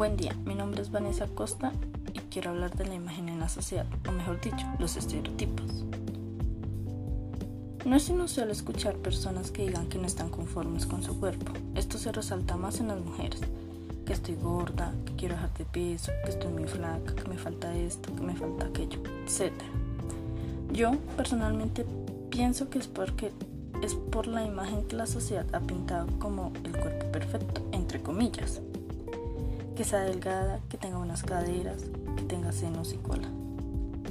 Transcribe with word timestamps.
Buen 0.00 0.16
día, 0.16 0.34
mi 0.46 0.54
nombre 0.54 0.80
es 0.80 0.90
Vanessa 0.90 1.26
Costa 1.26 1.72
y 2.14 2.20
quiero 2.30 2.52
hablar 2.52 2.74
de 2.74 2.86
la 2.86 2.94
imagen 2.94 3.28
en 3.28 3.38
la 3.38 3.50
sociedad, 3.50 3.84
o 4.08 4.12
mejor 4.12 4.40
dicho, 4.40 4.66
los 4.78 4.96
estereotipos. 4.96 5.84
No 7.84 7.96
es 7.96 8.08
inusual 8.08 8.50
escuchar 8.50 8.94
personas 8.94 9.50
que 9.50 9.66
digan 9.66 9.90
que 9.90 9.98
no 9.98 10.06
están 10.06 10.30
conformes 10.30 10.86
con 10.86 11.02
su 11.02 11.20
cuerpo. 11.20 11.52
Esto 11.74 11.98
se 11.98 12.12
resalta 12.12 12.56
más 12.56 12.80
en 12.80 12.88
las 12.88 12.98
mujeres, 12.98 13.42
que 14.06 14.14
estoy 14.14 14.36
gorda, 14.36 14.94
que 15.04 15.16
quiero 15.16 15.34
dejar 15.34 15.52
de 15.52 15.66
peso, 15.66 16.12
que 16.24 16.30
estoy 16.30 16.50
muy 16.50 16.64
flaca, 16.64 17.14
que 17.14 17.28
me 17.28 17.36
falta 17.36 17.76
esto, 17.76 18.16
que 18.16 18.22
me 18.22 18.34
falta 18.34 18.64
aquello, 18.64 19.02
etc. 19.26 19.52
Yo 20.72 20.92
personalmente 21.18 21.84
pienso 22.30 22.70
que 22.70 22.78
es 22.78 22.88
porque 22.88 23.32
es 23.82 23.96
por 23.96 24.26
la 24.26 24.46
imagen 24.46 24.82
que 24.88 24.96
la 24.96 25.06
sociedad 25.06 25.44
ha 25.54 25.60
pintado 25.60 26.06
como 26.18 26.54
el 26.64 26.72
cuerpo 26.72 27.12
perfecto, 27.12 27.60
entre 27.72 28.02
comillas. 28.02 28.62
Que 29.80 29.86
sea 29.86 30.00
delgada, 30.00 30.60
que 30.68 30.76
tenga 30.76 30.98
unas 30.98 31.22
caderas, 31.22 31.84
que 32.14 32.22
tenga 32.24 32.52
senos 32.52 32.92
y 32.92 32.98
cola. 32.98 33.30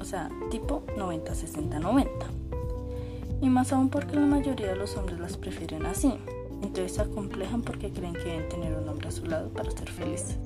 O 0.02 0.04
sea, 0.04 0.28
tipo 0.50 0.82
90-60-90. 0.98 2.08
Y 3.40 3.50
más 3.50 3.72
aún 3.72 3.90
porque 3.90 4.16
la 4.16 4.26
mayoría 4.26 4.70
de 4.70 4.76
los 4.76 4.98
hombres 4.98 5.20
las 5.20 5.38
prefieren 5.38 5.86
así. 5.86 6.16
Entonces 6.64 6.94
se 6.94 7.04
acomplejan 7.04 7.62
porque 7.62 7.92
creen 7.92 8.14
que 8.14 8.24
deben 8.24 8.50
tener 8.50 8.74
un 8.74 8.90
hombre 8.90 9.10
a 9.10 9.12
su 9.12 9.28
lado 9.28 9.50
para 9.50 9.70
ser 9.70 9.92
felices. 9.92 10.40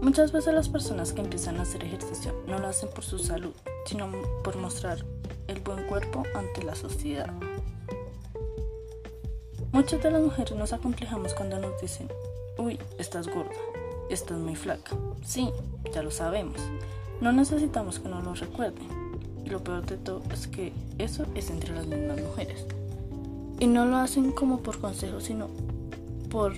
Muchas 0.00 0.30
veces 0.30 0.54
las 0.54 0.68
personas 0.68 1.12
que 1.12 1.22
empiezan 1.22 1.56
a 1.56 1.62
hacer 1.62 1.82
ejercicio 1.82 2.44
no 2.46 2.60
lo 2.60 2.68
hacen 2.68 2.90
por 2.90 3.02
su 3.02 3.18
salud, 3.18 3.54
sino 3.86 4.08
por 4.44 4.56
mostrar 4.56 5.04
el 5.48 5.58
buen 5.62 5.84
cuerpo 5.88 6.22
ante 6.36 6.62
la 6.62 6.76
sociedad. 6.76 7.34
Muchas 9.72 10.02
de 10.02 10.10
las 10.10 10.20
mujeres 10.20 10.56
nos 10.56 10.72
acomplejamos 10.72 11.32
cuando 11.34 11.58
nos 11.58 11.80
dicen, 11.80 12.08
uy, 12.58 12.78
estás 12.98 13.28
gorda, 13.28 13.50
estás 14.10 14.38
muy 14.38 14.56
flaca. 14.56 14.96
Sí, 15.24 15.50
ya 15.94 16.02
lo 16.02 16.10
sabemos. 16.10 16.60
No 17.20 17.32
necesitamos 17.32 18.00
que 18.00 18.08
nos 18.08 18.24
lo 18.24 18.34
recuerden. 18.34 18.88
Y 19.44 19.50
lo 19.50 19.62
peor 19.62 19.86
de 19.86 19.96
todo 19.96 20.22
es 20.32 20.48
que 20.48 20.72
eso 20.98 21.24
es 21.34 21.50
entre 21.50 21.72
las 21.72 21.86
mismas 21.86 22.20
mujeres. 22.20 22.66
Y 23.60 23.68
no 23.68 23.86
lo 23.86 23.98
hacen 23.98 24.32
como 24.32 24.58
por 24.58 24.80
consejo, 24.80 25.20
sino 25.20 25.48
por 26.30 26.54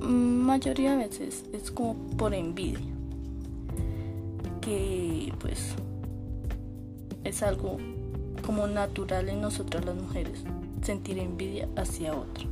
mayoría 0.00 0.96
de 0.96 1.08
veces 1.08 1.44
es 1.52 1.70
como 1.70 1.94
por 2.16 2.34
envidia. 2.34 2.80
Que 4.60 5.32
pues 5.38 5.74
es 7.22 7.42
algo 7.42 7.76
como 8.44 8.66
natural 8.66 9.28
en 9.28 9.40
nosotras 9.40 9.84
las 9.84 9.94
mujeres, 9.94 10.44
sentir 10.82 11.18
envidia 11.18 11.68
hacia 11.76 12.14
otro. 12.14 12.48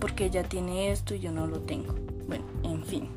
Porque 0.00 0.26
ella 0.26 0.42
tiene 0.42 0.90
esto 0.90 1.14
y 1.14 1.20
yo 1.20 1.32
no 1.32 1.46
lo 1.46 1.60
tengo. 1.60 1.94
Bueno, 2.26 2.44
en 2.62 2.84
fin. 2.84 3.08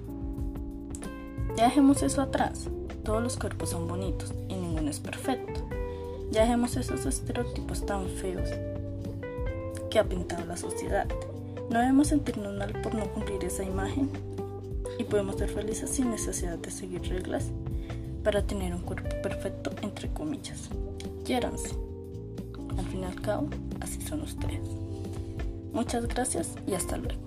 Ya 1.56 1.66
dejemos 1.66 2.04
eso 2.04 2.22
atrás. 2.22 2.70
Todos 3.04 3.24
los 3.24 3.38
cuerpos 3.38 3.70
son 3.70 3.88
bonitos 3.88 4.34
y 4.50 4.56
ninguno 4.56 4.90
es 4.90 5.00
perfecto. 5.00 5.62
Ya 6.32 6.42
dejemos 6.42 6.76
esos 6.76 7.06
estereotipos 7.06 7.86
tan 7.86 8.08
feos 8.08 8.50
que 9.90 10.00
ha 10.00 10.04
pintado 10.04 10.46
la 10.46 10.58
sociedad. 10.58 11.08
No 11.70 11.80
debemos 11.80 12.08
sentirnos 12.08 12.54
mal 12.54 12.74
por 12.82 12.96
no 12.96 13.06
cumplir 13.12 13.44
esa 13.44 13.64
imagen 13.64 14.10
y 15.00 15.04
podemos 15.04 15.38
ser 15.38 15.50
felices 15.50 15.90
sin 15.90 16.12
necesidad 16.12 16.58
de 16.58 16.72
seguir 16.72 17.02
reglas 17.04 17.46
para 18.24 18.42
tener 18.44 18.74
un 18.74 18.82
cuerpo 18.82 19.10
perfecto, 19.22 19.72
entre 19.82 20.10
comillas. 20.10 20.70
Al 22.78 22.86
fin 22.86 23.02
y 23.02 23.06
al 23.06 23.22
cabo, 23.22 23.50
así 23.82 24.02
son 24.02 24.22
ustedes. 24.22 24.62
Muchas 25.74 26.08
gracias 26.08 26.56
y 26.66 26.74
hasta 26.74 26.98
luego. 26.98 27.22